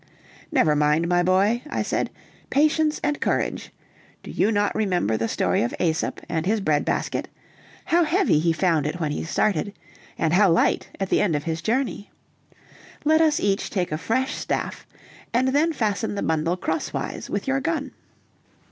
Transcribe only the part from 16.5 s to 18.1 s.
crosswise with your gun."